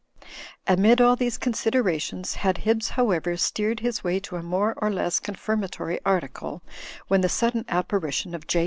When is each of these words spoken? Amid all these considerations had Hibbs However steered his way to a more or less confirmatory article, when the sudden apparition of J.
Amid 0.65 0.99
all 0.99 1.15
these 1.15 1.37
considerations 1.37 2.33
had 2.33 2.57
Hibbs 2.57 2.89
However 2.89 3.37
steered 3.37 3.81
his 3.81 4.03
way 4.03 4.19
to 4.21 4.35
a 4.35 4.41
more 4.41 4.73
or 4.77 4.89
less 4.89 5.19
confirmatory 5.19 5.99
article, 6.03 6.63
when 7.07 7.21
the 7.21 7.29
sudden 7.29 7.65
apparition 7.69 8.33
of 8.33 8.47
J. 8.47 8.59